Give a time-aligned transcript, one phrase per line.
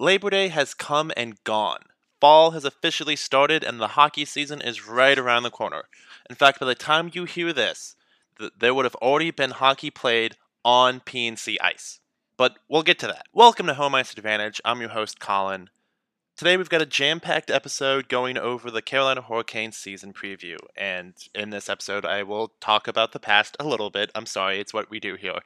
[0.00, 1.82] Labor Day has come and gone.
[2.20, 5.88] Fall has officially started and the hockey season is right around the corner.
[6.30, 7.96] In fact, by the time you hear this,
[8.38, 11.98] th- there would have already been hockey played on PNC ice.
[12.36, 13.26] But we'll get to that.
[13.32, 14.60] Welcome to Home Ice Advantage.
[14.64, 15.68] I'm your host, Colin.
[16.36, 21.50] Today we've got a jam-packed episode going over the Carolina Hurricanes season preview, and in
[21.50, 24.12] this episode I will talk about the past a little bit.
[24.14, 25.40] I'm sorry, it's what we do here.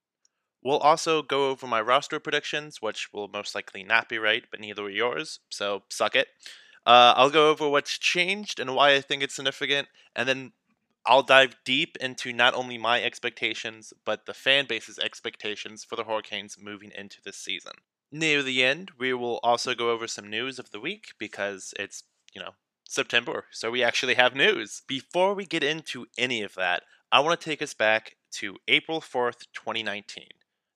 [0.62, 4.60] We'll also go over my roster predictions, which will most likely not be right, but
[4.60, 6.28] neither are yours, so suck it.
[6.86, 10.52] Uh, I'll go over what's changed and why I think it's significant, and then
[11.04, 16.04] I'll dive deep into not only my expectations, but the fan base's expectations for the
[16.04, 17.72] Hurricanes moving into this season.
[18.12, 22.04] Near the end, we will also go over some news of the week because it's,
[22.32, 22.50] you know,
[22.88, 24.82] September, so we actually have news.
[24.86, 29.00] Before we get into any of that, I want to take us back to April
[29.00, 30.26] 4th, 2019.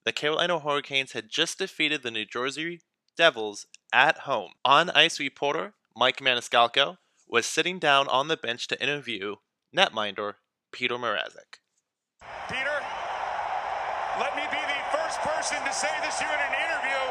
[0.06, 2.78] The Carolina Hurricanes had just defeated the New Jersey
[3.18, 4.52] Devils at home.
[4.64, 9.34] On ice reporter Mike Maniscalco was sitting down on the bench to interview
[9.76, 10.34] netminder
[10.70, 11.58] Peter Mrazek.
[12.46, 12.78] Peter,
[14.22, 17.02] let me be the first person to say this to you in an interview.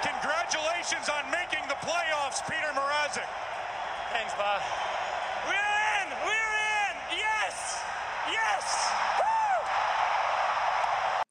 [0.00, 3.28] Congratulations on making the playoffs, Peter Mrazek.
[4.16, 4.62] Thanks, Bob.
[5.44, 5.52] We're
[6.00, 6.08] in!
[6.24, 6.54] We're
[6.88, 6.94] in!
[7.20, 7.84] Yes!
[8.32, 8.64] Yes!
[9.20, 9.39] Woo!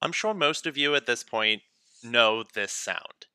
[0.02, 1.64] I'm sure most of you at this point
[2.04, 3.28] know this sound.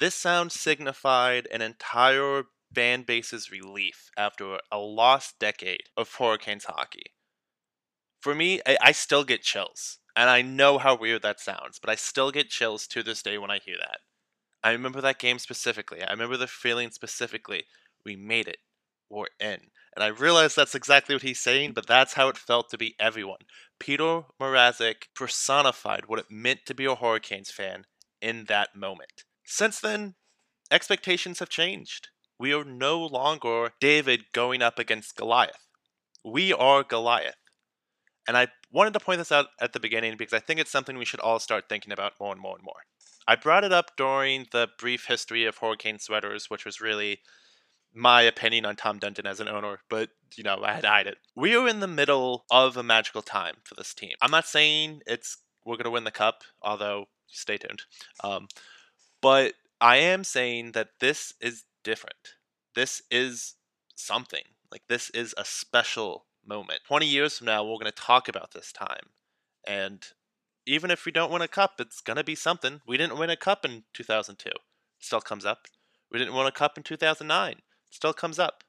[0.00, 7.14] This sound signified an entire fan base's relief after a lost decade of Hurricanes hockey.
[8.20, 11.90] For me, I, I still get chills, and I know how weird that sounds, but
[11.90, 14.00] I still get chills to this day when I hear that.
[14.62, 16.02] I remember that game specifically.
[16.02, 17.64] I remember the feeling specifically.
[18.04, 18.58] We made it.
[19.10, 19.70] We're in.
[19.98, 22.94] And I realize that's exactly what he's saying, but that's how it felt to be
[23.00, 23.40] everyone.
[23.80, 27.84] Peter Mrazek personified what it meant to be a Hurricanes fan
[28.22, 29.24] in that moment.
[29.44, 30.14] Since then,
[30.70, 32.10] expectations have changed.
[32.38, 35.66] We are no longer David going up against Goliath.
[36.24, 37.34] We are Goliath.
[38.28, 40.96] And I wanted to point this out at the beginning because I think it's something
[40.96, 42.84] we should all start thinking about more and more and more.
[43.26, 47.18] I brought it up during the brief history of Hurricane Sweaters, which was really
[47.98, 51.18] my opinion on Tom Dundon as an owner, but you know, I had hide it.
[51.34, 54.12] We are in the middle of a magical time for this team.
[54.22, 57.82] I'm not saying it's we're gonna win the cup, although stay tuned.
[58.22, 58.48] Um,
[59.20, 62.34] but I am saying that this is different.
[62.74, 63.54] This is
[63.94, 64.42] something.
[64.70, 66.80] Like this is a special moment.
[66.86, 69.10] 20 years from now, we're going to talk about this time.
[69.66, 70.04] And
[70.66, 72.80] even if we don't win a cup, it's going to be something.
[72.86, 74.50] We didn't win a cup in 2002.
[74.98, 75.66] Still comes up.
[76.10, 77.56] We didn't win a cup in 2009.
[77.90, 78.64] Still comes up.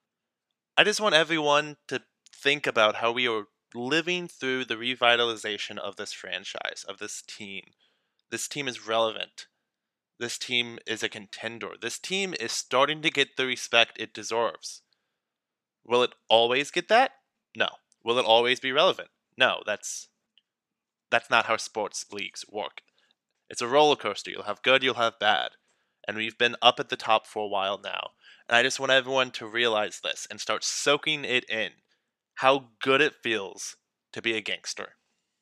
[0.77, 2.01] I just want everyone to
[2.33, 7.63] think about how we are living through the revitalization of this franchise, of this team.
[8.31, 9.47] This team is relevant.
[10.19, 11.71] This team is a contender.
[11.79, 14.81] This team is starting to get the respect it deserves.
[15.85, 17.11] Will it always get that?
[17.55, 17.67] No.
[18.03, 19.09] Will it always be relevant?
[19.37, 20.09] No, that's
[21.09, 22.81] that's not how sports leagues work.
[23.49, 24.29] It's a roller coaster.
[24.29, 25.51] You'll have good, you'll have bad.
[26.09, 28.17] And we've been up at the top for a while now.
[28.47, 31.69] And I just want everyone to realize this and start soaking it in.
[32.37, 33.75] How good it feels
[34.13, 34.95] to be a gangster.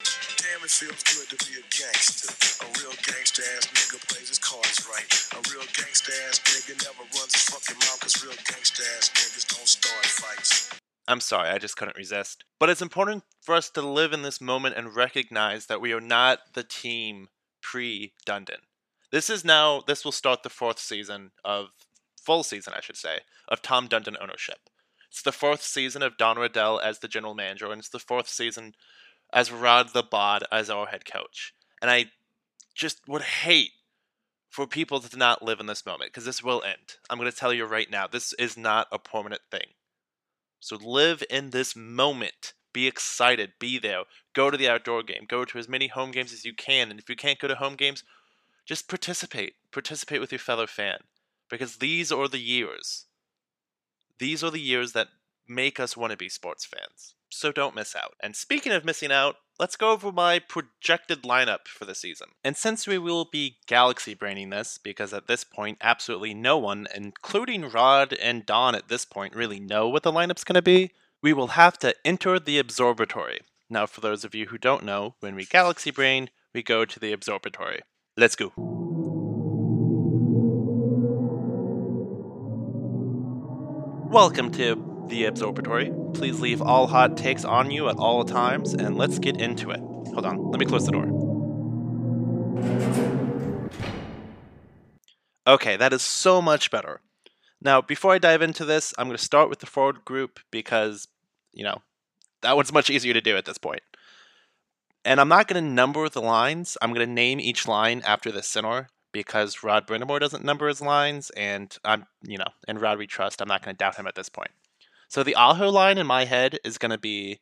[0.04, 2.36] Damn, it feels good to be a gangster.
[2.66, 5.08] A real gangster ass nigga plays his cards right.
[5.36, 9.48] A real gangster ass nigga never runs his fucking mouth cause real gangster ass niggas
[9.48, 10.70] don't start fights.
[11.08, 12.44] I'm sorry, I just couldn't resist.
[12.60, 16.02] But it's important for us to live in this moment and recognize that we are
[16.02, 17.30] not the team
[17.62, 18.67] pre Dundon.
[19.12, 21.68] This is now, this will start the fourth season of,
[22.22, 24.70] full season, I should say, of Tom Dundon ownership.
[25.10, 28.28] It's the fourth season of Don Waddell as the general manager, and it's the fourth
[28.28, 28.74] season
[29.34, 31.54] as Rod the Bod as our head coach.
[31.82, 32.08] And I
[32.76, 33.72] just would hate
[34.50, 36.96] for people to not live in this moment because this will end.
[37.10, 39.68] I'm going to tell you right now, this is not a permanent thing.
[40.60, 42.54] So live in this moment.
[42.74, 43.54] Be excited.
[43.60, 44.04] Be there.
[44.34, 45.26] Go to the outdoor game.
[45.28, 46.90] Go to as many home games as you can.
[46.90, 48.04] And if you can't go to home games,
[48.68, 49.54] just participate.
[49.72, 50.98] Participate with your fellow fan.
[51.50, 53.06] Because these are the years.
[54.20, 55.08] These are the years that
[55.48, 57.16] make us want to be sports fans.
[57.30, 58.16] So don't miss out.
[58.20, 62.30] And speaking of missing out, let's go over my projected lineup for the season.
[62.44, 66.88] And since we will be galaxy braining this, because at this point, absolutely no one,
[66.94, 70.92] including Rod and Don at this point, really know what the lineup's going to be,
[71.22, 73.40] we will have to enter the observatory.
[73.70, 77.00] Now, for those of you who don't know, when we galaxy brain, we go to
[77.00, 77.82] the observatory.
[78.20, 78.52] Let's go.
[84.10, 85.94] Welcome to the observatory.
[86.16, 89.80] Please leave all hot takes on you at all times, and let's get into it.
[89.80, 91.06] Hold on, let me close the door.
[95.46, 97.02] Okay, that is so much better.
[97.62, 101.08] Now, before I dive into this, I'm going to start with the forward group because,
[101.54, 101.84] you know,
[102.42, 103.84] that one's much easier to do at this point.
[105.08, 106.78] And I'm not going to number the lines.
[106.82, 110.82] I'm going to name each line after the center because Rod Brind'Amour doesn't number his
[110.82, 113.42] lines, and I'm, you know, and Rod we trust.
[113.42, 114.52] I'm not going to doubt him at this point.
[115.08, 117.40] So the Aho line in my head is going to be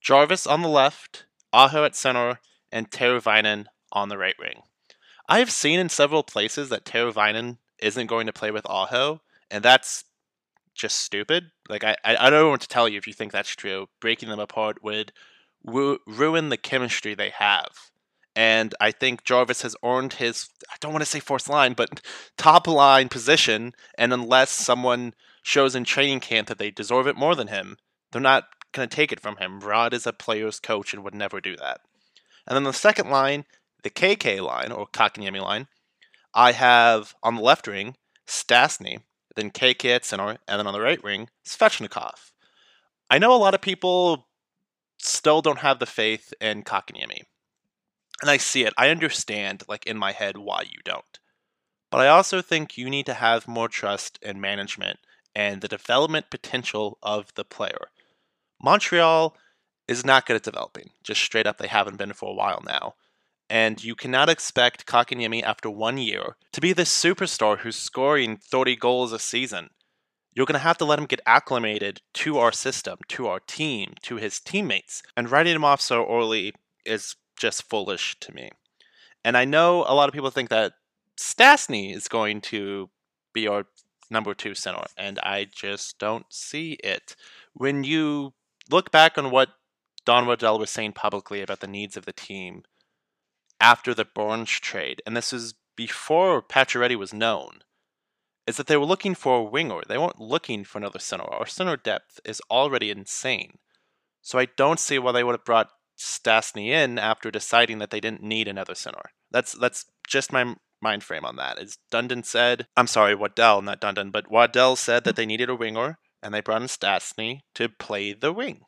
[0.00, 2.40] Jarvis on the left, Aho at center,
[2.72, 4.62] and Teravainen on the right wing.
[5.28, 9.20] I have seen in several places that Teravainen isn't going to play with Aho,
[9.50, 10.04] and that's
[10.74, 11.50] just stupid.
[11.68, 13.88] Like I, I don't what to tell you if you think that's true.
[14.00, 15.12] Breaking them apart would
[15.64, 17.68] ru- ruin the chemistry they have.
[18.36, 22.00] And I think Jarvis has earned his, I don't want to say fourth line, but
[22.36, 23.72] top line position.
[23.96, 27.76] And unless someone shows in training camp that they deserve it more than him,
[28.10, 29.60] they're not going to take it from him.
[29.60, 31.80] Rod is a player's coach and would never do that.
[32.46, 33.44] And then the second line,
[33.82, 35.68] the KK line, or Kotkaniemi line,
[36.34, 37.96] I have on the left wing,
[38.26, 39.02] Stastny,
[39.36, 42.32] then KK at center, and then on the right wing, Svechnikov.
[43.10, 44.26] I know a lot of people
[45.04, 47.22] still don't have the faith in Kotkaniemi.
[48.22, 48.72] And I see it.
[48.78, 51.18] I understand, like, in my head, why you don't.
[51.90, 54.98] But I also think you need to have more trust in management
[55.34, 57.90] and the development potential of the player.
[58.62, 59.36] Montreal
[59.86, 60.90] is not good at developing.
[61.02, 62.94] Just straight up, they haven't been for a while now.
[63.50, 68.76] And you cannot expect Kotkaniemi after one year to be this superstar who's scoring 30
[68.76, 69.70] goals a season.
[70.34, 73.94] You're going to have to let him get acclimated to our system, to our team,
[74.02, 75.02] to his teammates.
[75.16, 76.54] And writing him off so early
[76.84, 78.50] is just foolish to me.
[79.24, 80.72] And I know a lot of people think that
[81.16, 82.90] Stastny is going to
[83.32, 83.66] be our
[84.10, 87.16] number two center, and I just don't see it.
[87.54, 88.34] When you
[88.70, 89.50] look back on what
[90.04, 92.64] Don Waddell was saying publicly about the needs of the team
[93.60, 97.60] after the Burns trade, and this is before Pacioretty was known,
[98.46, 99.80] is that they were looking for a winger.
[99.86, 101.24] They weren't looking for another center.
[101.24, 103.58] Our center depth is already insane.
[104.22, 108.00] So I don't see why they would have brought Stastny in after deciding that they
[108.00, 109.10] didn't need another center.
[109.30, 111.58] That's that's just my mind frame on that.
[111.58, 115.54] Is Dundon said, I'm sorry, Waddell, not Dundon, but Waddell said that they needed a
[115.54, 118.62] winger, and they brought in Stastny to play the wing.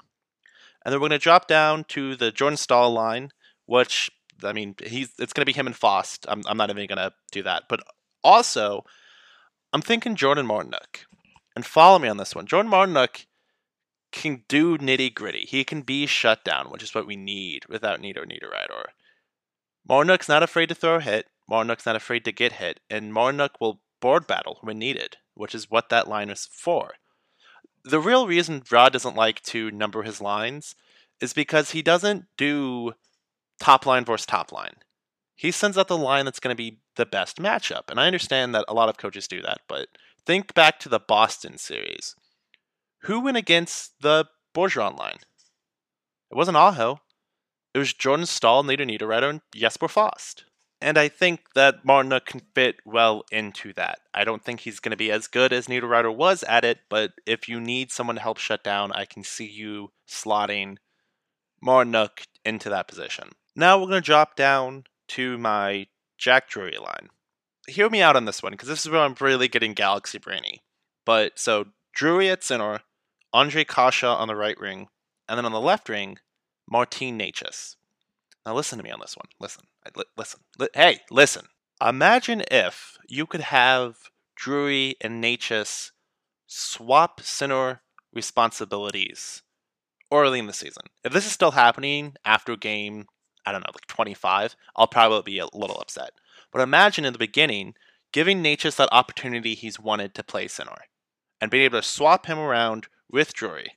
[0.85, 3.31] And then we're going to drop down to the Jordan Staal line,
[3.67, 4.11] which
[4.45, 6.27] I mean, he's it's going to be him and Fast.
[6.29, 7.81] I'm I'm not even going to do that, but
[8.23, 8.85] also
[9.73, 11.05] I'm thinking Jordan Martinook,
[11.55, 12.47] and follow me on this one.
[12.47, 13.27] Jordan Martinook
[14.13, 15.47] can do nitty gritty.
[15.49, 18.85] He can be shut down, which is what we need without Nino Niederreiter.
[19.89, 21.27] Martinook's not afraid to throw a hit.
[21.51, 25.71] Martinook's not afraid to get hit, and Martinook will board battle when needed, which is
[25.71, 26.95] what that line is for.
[27.85, 30.75] The real reason Rod doesn't like to number his lines
[31.21, 32.95] is because he doesn't do
[33.61, 34.77] top line versus top line.
[35.37, 37.91] He sends out the line that's going to be the best matchup.
[37.91, 39.89] And I understand that a lot of coaches do that, but
[40.25, 42.17] think back to the Boston series.
[43.03, 45.19] Who went against the Bergeron line?
[46.31, 47.01] It wasn't Aho.
[47.75, 50.45] It was Jordan Staal, Nino Niederreiter, and Jesper Fast.
[50.81, 54.01] And I think that Martinook can fit well into that.
[54.15, 57.13] I don't think he's going to be as good as Niederreiter was at it, but
[57.27, 60.77] if you need someone to help shut down, I can see you slotting
[61.65, 63.31] Martinook into that position.
[63.55, 65.87] Now we're going to drop down to my
[66.19, 67.11] Jack Drury line.
[67.69, 70.63] Hear me out on this one, because this is where I'm really getting galaxy brainy.
[71.05, 72.81] But so Drury at center,
[73.35, 74.89] Ondrej Kase on the right ring,
[75.29, 76.19] and then on the left ring,
[76.71, 77.77] Martin Necas.
[78.45, 79.27] Now listen to me on this one.
[79.41, 79.65] Listen,
[79.97, 80.41] li- listen.
[80.59, 81.47] Li- hey, listen.
[81.85, 83.97] Imagine if you could have
[84.37, 85.91] Drury and Necas
[86.47, 87.83] swap center
[88.13, 89.43] responsibilities
[90.13, 90.85] early in the season.
[91.05, 93.07] If this is still happening after game,
[93.47, 96.11] I don't know, like 25, I'll probably be a little upset.
[96.53, 97.75] But imagine in the beginning
[98.13, 100.77] giving Necas that opportunity he's wanted to play center
[101.41, 103.73] and being able to swap him around with Drury.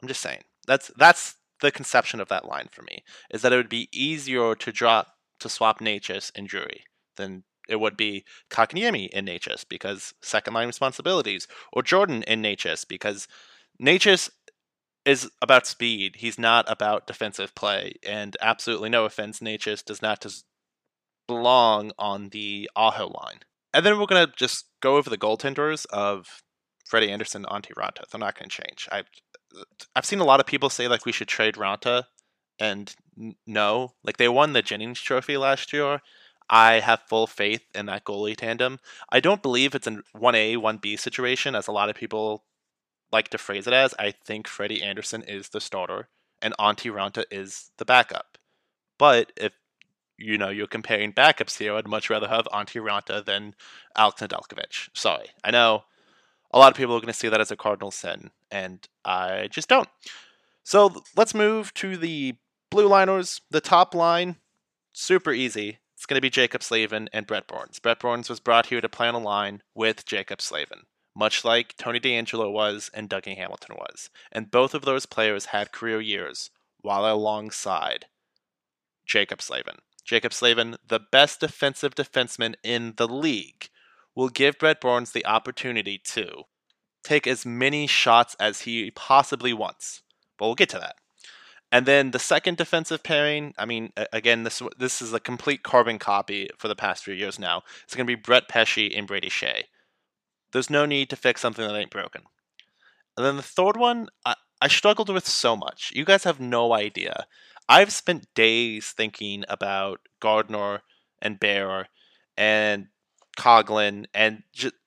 [0.00, 0.42] I'm just saying.
[0.66, 3.04] That's that's the conception of that line for me.
[3.30, 6.84] Is that it would be easier to drop to swap Necas and Drury
[7.16, 12.86] than it would be Kotkaniemi in Necas because second line responsibilities, or Jordan in Necas
[12.86, 13.28] because
[13.80, 14.30] Necas
[15.04, 16.16] is about speed.
[16.16, 20.44] He's not about defensive play, and absolutely no offense, Necas does not just
[21.26, 23.40] belong on the Aho line.
[23.74, 26.42] And then we're gonna just go over the goaltenders of
[26.86, 28.08] Freddie Andersen, Antti Raanta.
[28.10, 28.88] They're not gonna change.
[28.92, 29.06] I've
[29.96, 32.04] I've seen a lot of people say like we should trade Raanta,
[32.58, 36.00] and n- no, like they won the Jennings Trophy last year.
[36.50, 38.78] I have full faith in that goalie tandem.
[39.10, 42.44] I don't believe it's a one A one B situation, as a lot of people
[43.12, 43.94] like to phrase it as.
[43.98, 46.08] I think Freddie Andersen is the starter,
[46.40, 48.38] and Antti Raanta is the backup.
[48.98, 49.52] But if
[50.18, 53.54] you know you're comparing backups here, I'd much rather have Antti Raanta than
[53.96, 54.88] Alex Nedeljkovic.
[54.94, 55.84] Sorry, I know
[56.52, 59.48] a lot of people are going to see that as a cardinal sin, and I
[59.50, 59.88] just don't.
[60.64, 62.36] So let's move to the
[62.70, 63.40] blue liners.
[63.50, 64.36] The top line,
[64.92, 65.78] super easy.
[65.96, 67.78] It's going to be Jaccob Slavin and Brent Burns.
[67.78, 70.82] Brent Burns was brought here to play on a line with Jaccob Slavin,
[71.14, 74.10] much like Tony DeAngelo was and Dougie Hamilton was.
[74.30, 76.50] And both of those players had career years
[76.80, 78.06] while alongside
[79.06, 79.76] Jaccob Slavin.
[80.04, 83.68] Jaccob Slavin, the best defensive defenseman in the league,
[84.14, 86.44] will give Brent Burns the opportunity to
[87.02, 90.02] take as many shots as he possibly wants.
[90.38, 90.96] But we'll get to that.
[91.70, 95.98] And then the second defensive pairing, I mean, again, this this is a complete carbon
[95.98, 97.62] copy for the past few years now.
[97.84, 99.64] It's going to be Brett Pesce and Brady Skjei.
[100.52, 102.22] There's no need to fix something that ain't broken.
[103.16, 105.92] And then the third one, I, I struggled with so much.
[105.94, 107.26] You guys have no idea.
[107.68, 110.82] I've spent days thinking about Gardiner
[111.20, 111.88] and Bear
[112.36, 112.88] and
[113.36, 114.74] Coghlan and just.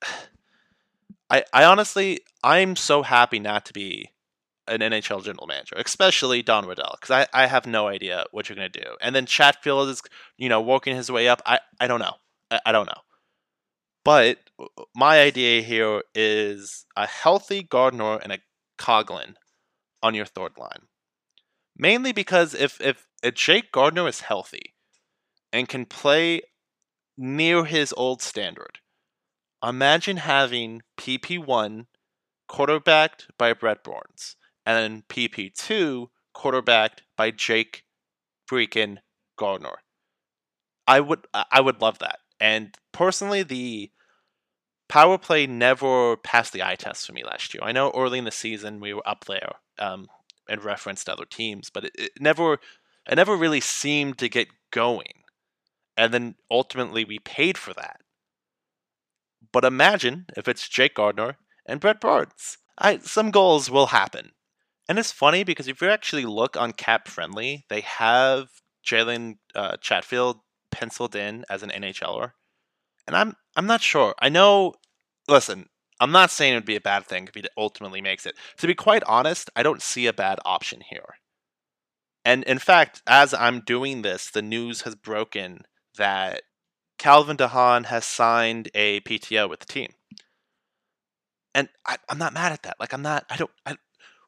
[1.28, 4.12] I, I honestly, I'm so happy not to be
[4.68, 8.54] an NHL general manager, especially Don Waddell, because I, I have no idea what you're
[8.54, 8.90] going to do.
[9.00, 10.02] And then Chatfield is,
[10.36, 11.42] you know, working his way up.
[11.44, 12.14] I, I don't know.
[12.52, 13.00] I, I don't know.
[14.06, 14.38] But
[14.94, 18.38] my idea here is a healthy Gardiner and a
[18.78, 19.34] Coghlan
[20.00, 20.86] on your third line.
[21.76, 24.74] Mainly because if, if, if Jake Gardiner is healthy
[25.52, 26.42] and can play
[27.18, 28.78] near his old standard,
[29.60, 31.86] imagine having PP1
[32.46, 37.82] quarterbacked by Brent Burns and then PP2 quarterbacked by Jake
[38.48, 38.98] freaking
[39.36, 39.78] Gardner.
[40.86, 42.20] I would I would love that.
[42.38, 43.90] And personally the
[44.88, 47.62] power play never passed the eye test for me last year.
[47.62, 50.08] I know early in the season we were up there um,
[50.48, 52.58] and referenced other teams, but it, it never
[53.08, 55.24] it never really seemed to get going.
[55.96, 58.00] And then ultimately we paid for that.
[59.52, 62.58] But imagine if it's Jake Gardiner and Brent Burns.
[62.78, 64.32] I, some goals will happen.
[64.88, 68.48] And it's funny because if you actually look on Cap Friendly, they have
[68.86, 70.40] Jalen uh, Chatfield
[70.70, 72.32] penciled in as an NHLer,
[73.06, 74.14] and I'm I'm not sure.
[74.20, 74.74] I know.
[75.28, 75.68] Listen,
[76.00, 78.36] I'm not saying it would be a bad thing if he ultimately makes it.
[78.58, 81.16] To be quite honest, I don't see a bad option here.
[82.24, 85.62] And in fact, as I'm doing this, the news has broken
[85.96, 86.42] that
[86.98, 89.92] Calvin DeHaan has signed a PTO with the team.
[91.54, 92.76] And I, am not mad at that.
[92.78, 93.24] Like I'm not.
[93.30, 93.50] I don't.
[93.64, 93.76] I,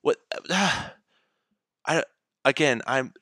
[0.01, 0.17] what
[0.51, 2.05] I
[2.45, 3.13] again, I'm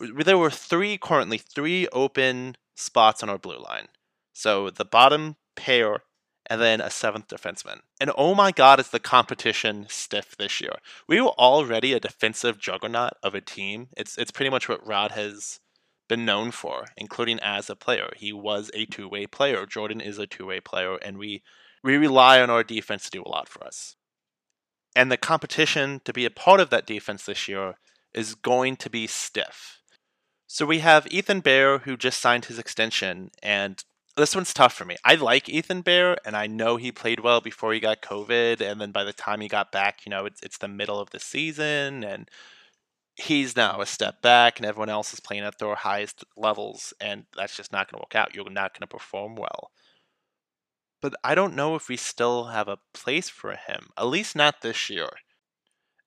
[0.00, 3.88] there were three currently three open spots on our blue line.
[4.32, 6.02] So the bottom pair
[6.46, 7.80] and then a seventh defenseman.
[8.00, 10.72] And oh my god, is the competition stiff this year.
[11.06, 13.88] We were already a defensive juggernaut of a team.
[13.96, 15.60] It's it's pretty much what Rod has
[16.08, 18.10] been known for, including as a player.
[18.16, 19.64] He was a two-way player.
[19.64, 21.42] Jordan is a two-way player, and we
[21.84, 23.96] we rely on our defense to do a lot for us.
[24.96, 27.76] And the competition to be a part of that defense this year
[28.12, 29.80] is going to be stiff.
[30.48, 33.84] So we have Ethan Bear, who just signed his extension, and
[34.16, 34.96] this one's tough for me.
[35.04, 38.80] I like Ethan Bear, and I know he played well before he got COVID, and
[38.80, 41.20] then by the time he got back, you know, it's it's the middle of the
[41.20, 42.28] season, and
[43.16, 47.24] he's now a step back, and everyone else is playing at their highest levels, and
[47.36, 48.34] that's just not going to work out.
[48.34, 49.70] You're not going to perform well
[51.00, 54.60] but I don't know if we still have a place for him, at least not
[54.62, 55.08] this year.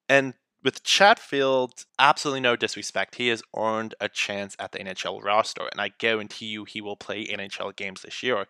[0.10, 0.33] And
[0.63, 5.82] with Chatfield, absolutely no disrespect, he has earned a chance at the NHL roster, and
[5.82, 8.46] I guarantee you he will play NHL games this year.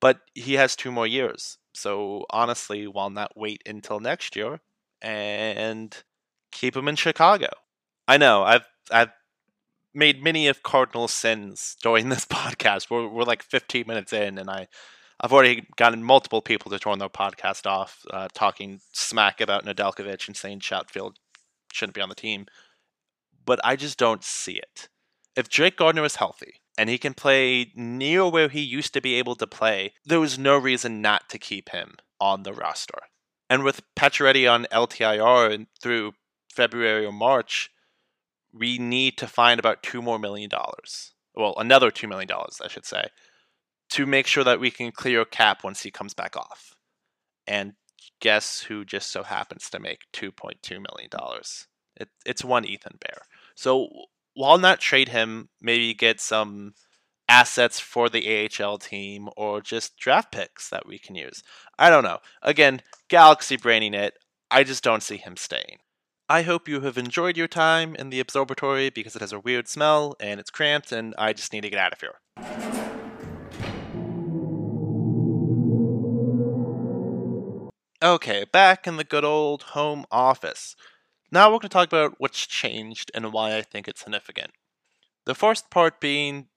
[0.00, 1.58] But he has two more years.
[1.74, 4.60] So honestly, why not wait until next year
[5.00, 5.96] and
[6.52, 7.48] keep him in Chicago?
[8.06, 9.10] I know I've I've
[9.94, 12.90] made many of Cardinal sins during this podcast.
[12.90, 14.68] We're we're like 15 minutes in, and I
[15.20, 20.26] I've already gotten multiple people to turn their podcast off, uh, talking smack about Nedeljkovic
[20.26, 21.18] and saying Chatfield
[21.72, 22.46] shouldn't be on the team.
[23.44, 24.88] But I just don't see it.
[25.34, 29.14] If Jake Gardiner is healthy and he can play near where he used to be
[29.14, 32.98] able to play, there was no reason not to keep him on the roster.
[33.48, 36.12] And with Pacioretty on LTIR through
[36.52, 37.70] February or March,
[38.52, 41.12] we need to find about two more million dollars.
[41.34, 43.08] Well, another two million dollars, I should say,
[43.90, 46.74] to make sure that we can clear cap once he comes back off.
[47.46, 47.74] And
[48.20, 51.10] guess who just so happens to make $2.2 million?
[51.96, 53.22] It, it's one Ethan Bear.
[53.54, 53.88] So
[54.34, 56.74] while not trade him, maybe get some
[57.28, 61.42] assets for the AHL team or just draft picks that we can use.
[61.78, 62.18] I don't know.
[62.42, 64.14] Again, Galaxy braining it.
[64.50, 65.78] I just don't see him staying.
[66.28, 69.68] I hope you have enjoyed your time in the observatory because it has a weird
[69.68, 72.85] smell and it's cramped and I just need to get out of here.
[78.02, 80.76] Okay, back in the good old home office.
[81.32, 84.50] Now we're going to talk about what's changed and why I think it's significant.
[85.24, 86.48] The first part being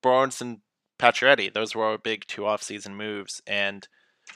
[0.00, 0.58] Burns and
[0.98, 1.52] Pacioretty.
[1.52, 3.88] Those were our big two off-season moves, and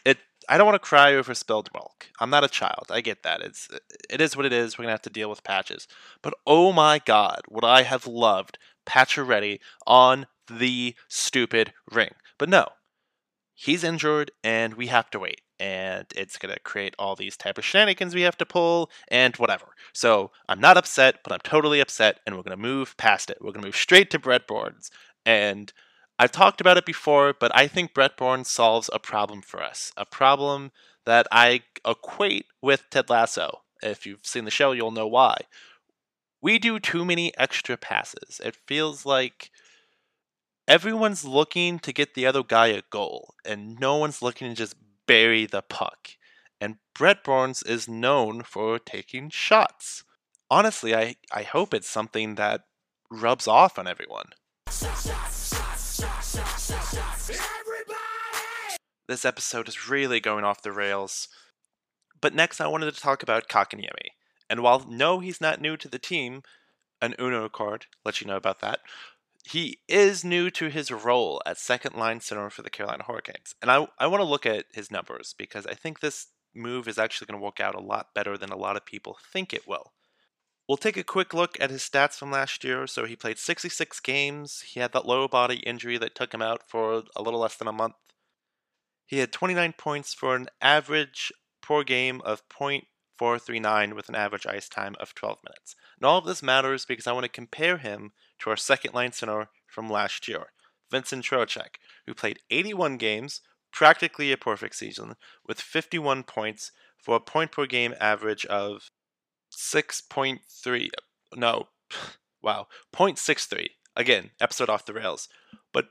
[0.04, 0.18] it.
[0.48, 2.08] I don't want to cry over spilled milk.
[2.20, 2.86] I'm not a child.
[2.90, 3.40] I get that.
[3.40, 3.78] It's uh,
[4.10, 4.76] it is what it is.
[4.76, 5.86] We're gonna have to deal with patches.
[6.20, 12.10] But oh my God, would I have loved Pacioretty on the stupid ring?
[12.38, 12.66] But no,
[13.54, 17.58] he's injured, and we have to wait and it's going to create all these type
[17.58, 19.66] of shenanigans we have to pull and whatever.
[19.92, 23.38] So I'm not upset, but I'm totally upset, and we're going to move past it.
[23.40, 24.90] We're going to move straight to breadboards.
[25.26, 25.72] And
[26.18, 29.92] I've talked about it before, but I think breadboard solves a problem for us.
[29.96, 30.72] A problem
[31.06, 33.62] that I equate with Ted Lasso.
[33.82, 35.36] If you've seen the show, you'll know why.
[36.40, 38.40] We do too many extra passes.
[38.44, 39.50] It feels like
[40.66, 44.74] everyone's looking to get the other guy a goal, and no one's looking to just
[45.08, 46.10] bury the puck.
[46.60, 50.04] And Brent Burns is known for taking shots.
[50.50, 52.62] Honestly, I, I hope it's something that
[53.10, 54.26] rubs off on everyone.
[59.08, 61.28] This episode is really going off the rails.
[62.20, 64.12] But next, I wanted to talk about Kotkaniemi.
[64.50, 66.42] And while no, he's not new to the team,
[67.00, 68.80] an Uno card, let you know about that
[69.44, 73.54] he is new to his role as second line center for the Carolina Hurricanes.
[73.62, 76.98] And I, I want to look at his numbers because I think this move is
[76.98, 79.66] actually going to work out a lot better than a lot of people think it
[79.66, 79.92] will.
[80.68, 82.86] We'll take a quick look at his stats from last year.
[82.86, 84.60] So he played 66 games.
[84.60, 87.68] He had that lower body injury that took him out for a little less than
[87.68, 87.94] a month.
[89.06, 92.46] He had 29 points for an average per game of
[93.18, 95.74] 0.439 with an average ice time of 12 minutes.
[95.98, 99.12] And all of this matters because I want to compare him to our second line
[99.12, 100.46] center from last year,
[100.90, 101.76] Vincent Trocheck,
[102.06, 103.40] who played 81 games,
[103.72, 108.90] practically a perfect season, with 51 points for a point per game average of
[109.52, 110.88] 6.3.
[111.34, 111.68] No,
[112.42, 113.68] wow, 0.63.
[113.96, 115.28] Again, episode off the rails.
[115.72, 115.88] But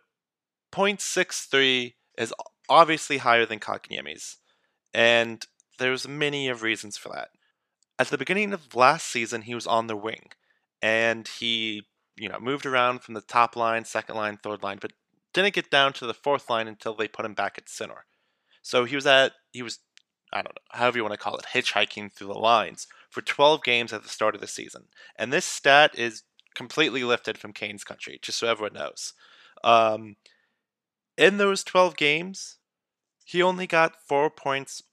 [0.71, 2.33] 0.63 is
[2.69, 4.37] obviously higher than Kotkaniemi's,
[4.93, 5.45] and
[5.77, 7.29] there's many of reasons for that.
[7.99, 10.29] At the beginning of last season, he was on the wing,
[10.81, 11.83] and he
[12.17, 14.93] you know, moved around from the top line, second line, third line, but
[15.33, 18.05] didn't get down to the fourth line until they put him back at center.
[18.61, 19.79] So he was at he was
[20.33, 23.63] I don't know, however you want to call it, hitchhiking through the lines for 12
[23.63, 24.85] games at the start of the season.
[25.15, 29.13] And this stat is completely lifted from Canes Country, just so everyone knows.
[29.63, 30.17] Um,
[31.17, 32.57] in those 12 games,
[33.23, 34.83] he only got four points,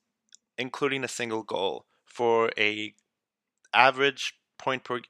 [0.58, 2.94] including a single goal, for a
[3.72, 5.00] average point per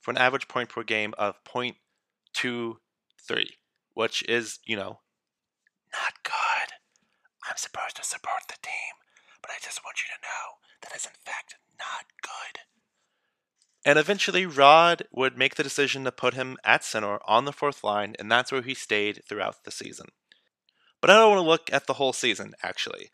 [0.00, 1.76] for an average point per game of 0.23,
[3.92, 5.00] which is, you know,
[5.92, 6.72] not good.
[7.48, 8.94] I'm supposed to support the team,
[9.42, 12.60] but I just want you to know that is in fact not good.
[13.84, 17.82] And eventually, Rod would make the decision to put him at center on the fourth
[17.82, 20.08] line, and that's where he stayed throughout the season.
[21.00, 23.10] But I don't want to look at the whole season, actually.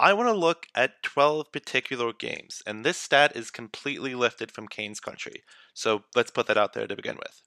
[0.00, 4.66] I want to look at 12 particular games, and this stat is completely lifted from
[4.66, 5.42] Canes Country,
[5.74, 7.42] so let's put that out there to begin with.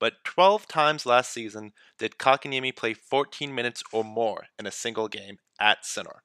[0.00, 5.08] But 12 times last season did Kotkaniemi play 14 minutes or more in a single
[5.08, 6.22] game at center.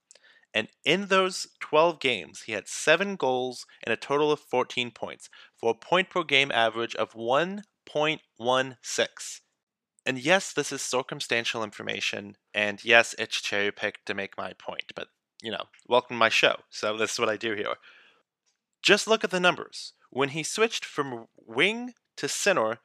[0.53, 5.27] And in those 12 games, he had 7 goals and a total of 14 points,
[5.59, 9.41] for a point per game average of 1.16.
[10.05, 14.93] And yes, this is circumstantial information, and yes, it's cherry picked to make my point,
[14.95, 15.09] but
[15.43, 16.55] you know, welcome to my show.
[16.69, 17.75] So this is what I do here.
[18.81, 19.91] Just look at the numbers.
[20.09, 22.79] When he switched from wing to center,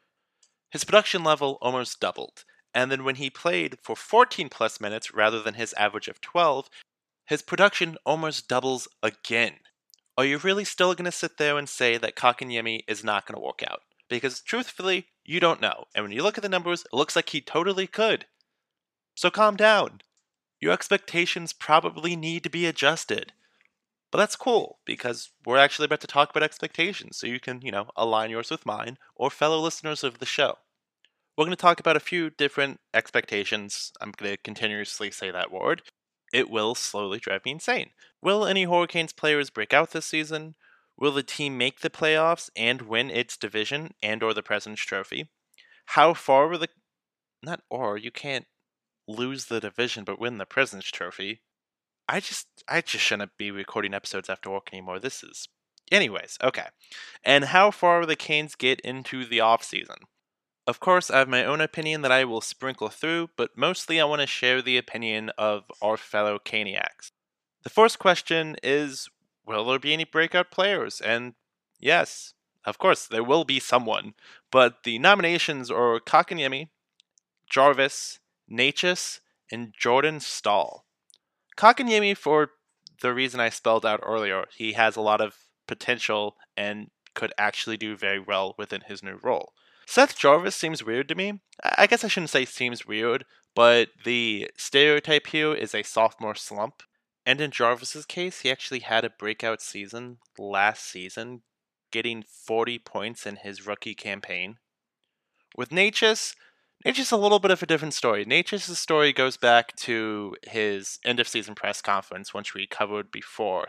[0.71, 2.44] his production level almost doubled.
[2.75, 6.68] And then when he played for 14 plus minutes rather than his average of 12,
[7.27, 9.55] his production almost doubles again.
[10.16, 13.37] Are you really still going to sit there and say that Kotkaniemi is not going
[13.37, 13.83] to work out?
[14.11, 15.85] Because truthfully, you don't know.
[15.94, 18.27] And when you look at the numbers, it looks like he totally could.
[19.14, 20.01] So calm down
[20.61, 23.33] your expectations probably need to be adjusted.
[24.11, 27.71] But that's cool because we're actually about to talk about expectations, so you can, you
[27.71, 30.59] know, align yours with mine or fellow listeners of the show.
[31.37, 33.92] We're going to talk about a few different expectations.
[34.01, 35.83] I'm going to continuously say that word.
[36.33, 37.90] It will slowly drive me insane.
[38.21, 40.57] Will any Hurricanes players break out this season?
[40.97, 45.29] Will the team make the playoffs and win its division and or the President's Trophy?
[45.87, 46.68] How far will the
[47.42, 48.47] not or you can't
[49.09, 51.40] lose the division but win the President's Trophy.
[52.09, 55.01] I just I just shouldn't be recording episodes after work anymore.
[55.01, 55.49] This is
[55.90, 56.66] Anyways, okay.
[57.25, 59.97] And how far will the Canes get into the off season?
[60.66, 64.05] Of course, I have my own opinion that I will sprinkle through, but mostly I
[64.05, 67.11] want to share the opinion of our fellow Caniacs.
[67.62, 69.09] The first question is
[69.47, 71.01] Will there be any breakout players?
[71.01, 71.35] And
[71.81, 72.35] yes,
[72.66, 74.12] of course, there will be someone,
[74.53, 76.68] but the nominations are Kotkaniemi,
[77.49, 78.18] Jarvis,
[78.51, 80.85] Necas, and Jordan Staal.
[81.57, 82.51] Kotkaniemi, for
[83.01, 85.35] the reason I spelled out earlier, he has a lot of
[85.67, 89.53] potential and could actually do very well within his new role.
[89.87, 91.41] Seth Jarvis seems weird to me.
[91.65, 96.83] I guess I shouldn't say seems weird, but the stereotype here is a sophomore slump.
[97.25, 101.43] And in Jarvis's case, he actually had a breakout season last season,
[101.91, 104.59] getting 40 points in his rookie campaign.
[105.57, 106.35] With Necas,
[106.87, 108.25] Necas a little bit of a different story.
[108.25, 113.69] Nature's story goes back to his end of season press conference, which we covered before.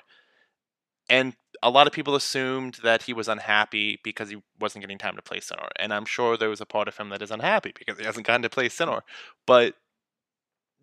[1.10, 5.16] And a lot of people assumed that he was unhappy because he wasn't getting time
[5.16, 5.68] to play center.
[5.78, 8.28] And I'm sure there was a part of him that is unhappy because he hasn't
[8.28, 9.02] gotten to play center.
[9.48, 9.74] But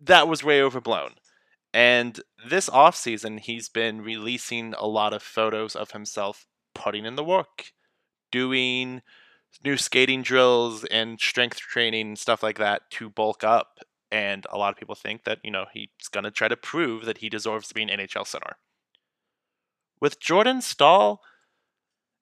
[0.01, 1.11] that was way overblown.
[1.73, 7.23] And this offseason, he's been releasing a lot of photos of himself putting in the
[7.23, 7.71] work,
[8.31, 9.01] doing
[9.63, 13.79] new skating drills and strength training and stuff like that to bulk up.
[14.11, 17.05] And a lot of people think that, you know, he's going to try to prove
[17.05, 18.57] that he deserves to be an NHL center.
[19.99, 21.21] With Jordan Staal,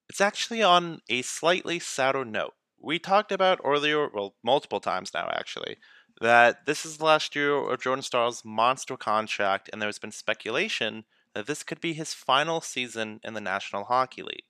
[0.09, 2.53] it's actually on a slightly sadder note.
[2.81, 5.77] We talked about earlier, well, multiple times now actually,
[6.21, 11.03] that this is the last year of Jordan Staal's monster contract, and there's been speculation
[11.33, 14.43] that this could be his final season in the National Hockey League.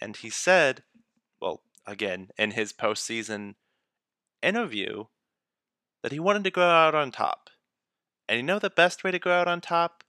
[0.00, 0.82] And he said,
[1.86, 3.54] again, in his postseason
[4.42, 5.04] interview,
[6.02, 7.50] that he wanted to go out on top.
[8.28, 10.04] And you know the best way to go out on top?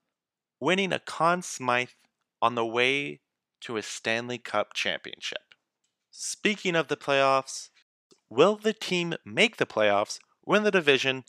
[0.59, 1.89] Winning a Conn Smythe
[2.41, 3.19] on the way
[3.61, 5.55] to a Stanley Cup championship.
[6.11, 7.69] Speaking of the playoffs,
[8.29, 11.23] will the team make the playoffs, win the division,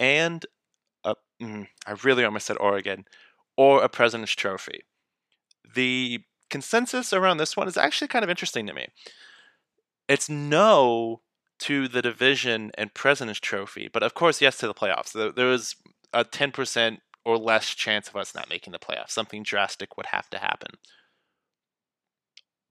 [0.00, 0.44] and
[1.04, 3.04] a, mm, I really almost said Oregon,
[3.56, 4.82] or a President's Trophy?
[5.74, 8.88] The consensus around this one is actually kind of interesting to me.
[10.08, 11.20] It's no
[11.60, 15.12] to the division and President's Trophy, but of course, yes to the playoffs.
[15.12, 15.76] There was
[16.12, 19.10] a 10% or less chance of us not making the playoffs.
[19.10, 20.70] Something drastic would have to happen.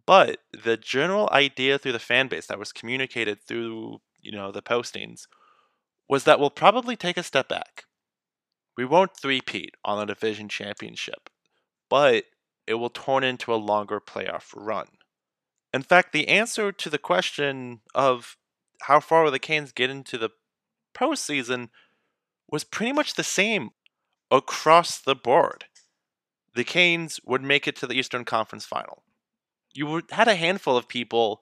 [0.06, 4.62] But the general idea through the fan base that was communicated through, you know, the
[4.62, 5.28] postings
[6.10, 7.84] was that we'll probably take a step back.
[8.78, 11.30] We won't three-peat on the division championship,
[11.90, 12.24] but
[12.66, 14.88] it will turn into a longer playoff run.
[15.74, 18.38] In fact, the answer to the question of
[18.84, 20.30] how far will the Canes get into the
[20.96, 21.70] postseason
[22.50, 23.72] was pretty much the same
[24.32, 25.66] across the board.
[26.56, 29.04] The Canes would make it to the Eastern Conference Final.
[29.74, 31.42] You had a handful of people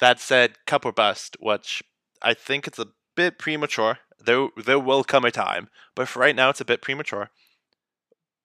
[0.00, 1.82] that said cup or bust, which
[2.20, 3.98] I think it's a bit premature.
[4.18, 7.30] There, there will come a time, but for right now, it's a bit premature.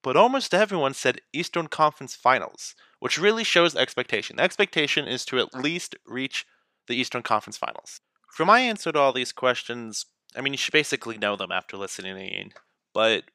[0.01, 4.37] But almost everyone said Eastern Conference Finals, which really shows the expectation.
[4.37, 6.43] The expectation is to at least reach
[6.87, 8.01] the Eastern Conference Finals.
[8.31, 11.77] For my answer to all these questions, I mean, you should basically know them after
[11.77, 12.53] listening,
[12.95, 13.25] but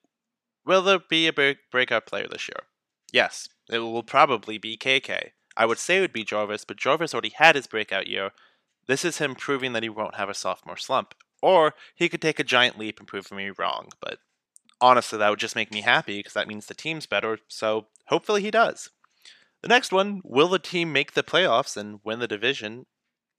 [0.65, 2.65] Will there be a break- breakout player this year?
[3.13, 5.31] Yes, it will probably be KK.
[5.57, 8.33] I would say it would be Jarvis, but Jarvis already had his breakout year.
[8.89, 11.15] This is him proving that he won't have a sophomore slump.
[11.41, 14.19] Or he could take a giant leap and prove me wrong, but
[14.81, 18.43] honestly, that would just make me happy because that means the team's better, so hopefully
[18.43, 18.91] he does.
[19.63, 22.87] The next one will the team make the playoffs and win the division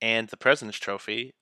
[0.01, 1.33] and the President's Trophy?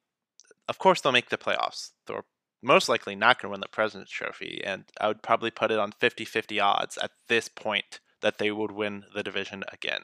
[0.68, 1.92] Of course, they'll make the playoffs.
[2.08, 2.24] They're
[2.62, 5.80] most likely not going to win the President's Trophy, and I would probably put it
[5.80, 10.04] on 50 50 odds at this point that they would win the division again.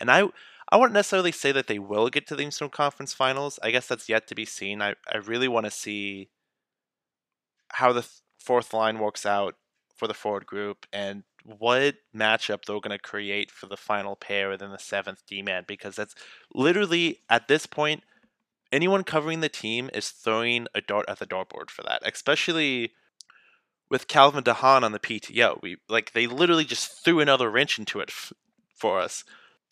[0.00, 0.28] And I
[0.70, 3.58] I wouldn't necessarily say that they will get to the Eastern Conference Finals.
[3.62, 4.80] I guess that's yet to be seen.
[4.80, 6.30] I, I really want to see
[7.72, 9.56] how the fourth line works out
[9.94, 14.48] for the forward group and what matchup they're going to create for the final pair
[14.48, 16.14] within the seventh D man because that's
[16.54, 18.02] literally at this point
[18.74, 22.92] anyone covering the team is throwing a dart at the dartboard for that, especially
[23.88, 25.62] with Calvin DeHaan on the PTO.
[25.62, 28.32] We like they literally just threw another wrench into it f-
[28.74, 29.24] for us.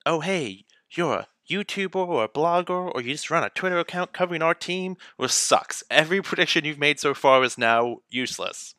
[0.06, 4.12] Oh hey, you're a YouTuber or a blogger, or you just run a Twitter account
[4.12, 5.82] covering our team, which sucks.
[5.90, 8.74] Every prediction you've made so far is now useless.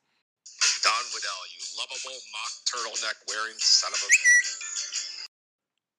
[0.83, 1.02] Don
[2.73, 4.07] turtleneck wearing son of a.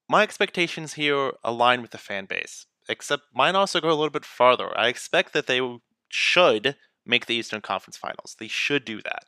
[0.09, 4.25] My expectations here align with the fan base except mine also go a little bit
[4.25, 4.77] farther.
[4.79, 5.61] I expect that they
[6.09, 8.37] should make the Eastern Conference Finals.
[8.39, 9.25] They should do that.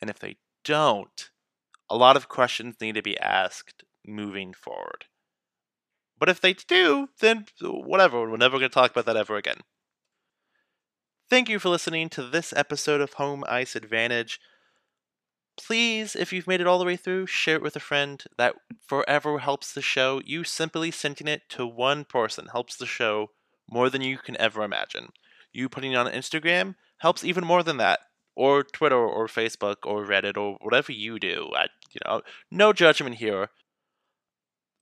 [0.00, 1.30] And if they don't,
[1.88, 5.06] a lot of questions need to be asked moving forward.
[6.18, 8.20] But if they do, then whatever.
[8.20, 9.60] We're never going to talk about that ever again.
[11.28, 14.38] Thank you for listening to this episode of Home Ice Advantage.
[15.56, 18.22] Please, if you've made it all the way through, share it with a friend.
[18.36, 20.20] That forever helps the show.
[20.24, 23.30] You simply sending it to one person helps the show
[23.70, 25.10] more than you can ever imagine.
[25.52, 28.00] You putting it on Instagram helps even more than that,
[28.34, 31.50] or Twitter, or Facebook, or Reddit, or whatever you do.
[31.56, 33.48] I, you know, no judgment here.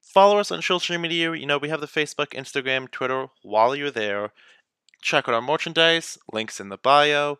[0.03, 1.33] Follow us on social media.
[1.33, 3.29] You know, we have the Facebook, Instagram, Twitter.
[3.43, 4.33] While you're there,
[5.01, 6.19] check out our merchandise.
[6.33, 7.39] Links in the bio.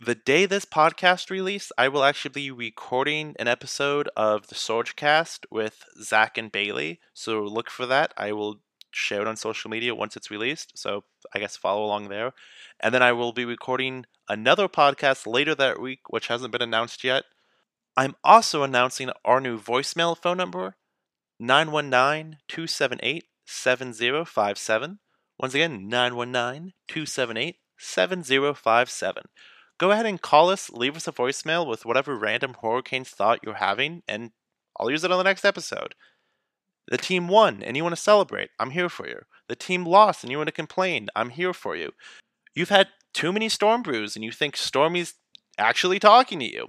[0.00, 5.44] The day this podcast release, I will actually be recording an episode of the Surgecast
[5.50, 7.00] with Zach and Bailey.
[7.14, 8.14] So look for that.
[8.16, 8.60] I will
[8.92, 10.78] share it on social media once it's released.
[10.78, 11.02] So
[11.34, 12.32] I guess follow along there.
[12.78, 17.02] And then I will be recording another podcast later that week, which hasn't been announced
[17.02, 17.24] yet.
[17.96, 20.76] I'm also announcing our new voicemail phone number
[21.40, 25.00] 919 278 7057.
[25.40, 29.24] Once again, 919 278 7057.
[29.78, 33.54] Go ahead and call us, leave us a voicemail with whatever random Hurricanes thought you're
[33.54, 34.32] having, and
[34.78, 35.94] I'll use it on the next episode.
[36.88, 39.20] The team won and you want to celebrate, I'm here for you.
[39.48, 41.92] The team lost and you want to complain, I'm here for you.
[42.54, 45.14] You've had too many storm brews and you think Stormy's
[45.58, 46.68] actually talking to you.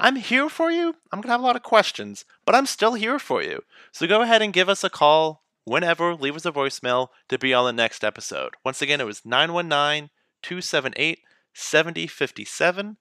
[0.00, 0.94] I'm here for you.
[1.12, 3.62] I'm going to have a lot of questions, but I'm still here for you.
[3.92, 7.54] So go ahead and give us a call whenever, leave us a voicemail to be
[7.54, 8.54] on the next episode.
[8.64, 10.10] Once again, it was 919
[10.42, 11.20] 278
[11.58, 12.96] 7057.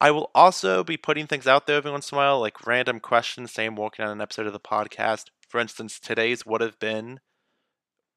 [0.00, 3.00] I will also be putting things out there every once in a while, like random
[3.00, 5.26] questions, same I'm working on an episode of the podcast.
[5.48, 7.20] For instance, today's would have been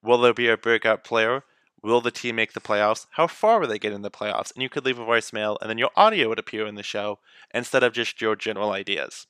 [0.03, 1.43] Will there be a breakout player?
[1.81, 3.07] Will the team make the playoffs?
[3.11, 4.53] How far will they get in the playoffs?
[4.53, 7.19] And you could leave a voicemail, and then your audio would appear in the show
[7.53, 9.25] instead of just your general ideas.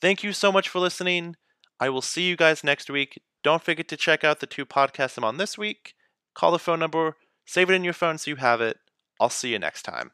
[0.00, 1.36] Thank you so much for listening.
[1.78, 3.20] I will see you guys next week.
[3.44, 5.94] Don't forget to check out the two podcasts I'm on this week.
[6.34, 8.78] Call the phone number, save it in your phone so you have it.
[9.20, 10.12] I'll see you next time.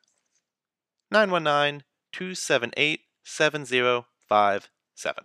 [1.11, 5.25] 919 278 7057.